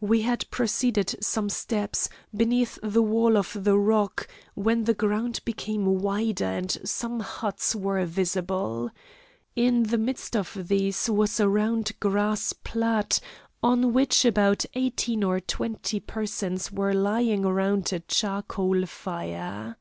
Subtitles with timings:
[0.00, 5.84] "We had proceeded some steps, beneath the wall of the rock, when the ground became
[5.84, 8.92] wider and some huts were visible.
[9.56, 13.18] In the midst of these was a round grass plat,
[13.64, 19.76] on which about eighteen or twenty persons were lying round a charcoal fire.